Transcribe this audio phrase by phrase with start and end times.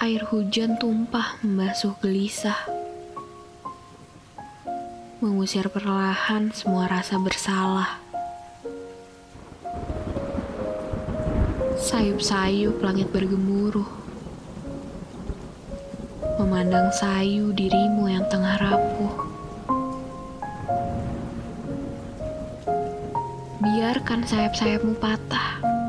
[0.00, 2.56] Air hujan tumpah membasuh gelisah.
[5.20, 8.00] Mengusir perlahan semua rasa bersalah.
[11.76, 13.84] Sayup-sayup langit bergemuruh.
[16.40, 19.28] Memandang sayu dirimu yang tengah rapuh.
[23.60, 25.79] Biarkan sayap-sayapmu patah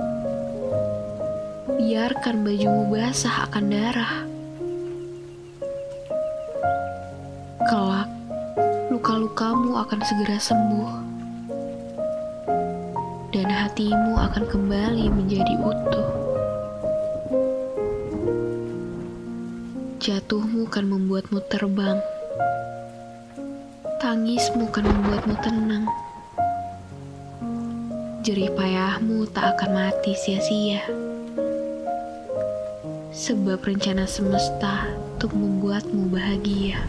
[1.81, 4.13] biarkan bajumu basah akan darah.
[7.65, 8.09] Kelak,
[8.93, 10.91] luka-lukamu akan segera sembuh.
[13.33, 16.09] Dan hatimu akan kembali menjadi utuh.
[20.05, 21.97] Jatuhmu akan membuatmu terbang.
[23.97, 25.85] Tangismu akan membuatmu tenang.
[28.21, 31.09] Jerih payahmu tak akan mati sia-sia
[33.21, 36.81] sebab rencana semesta untuk membuatmu bahagia.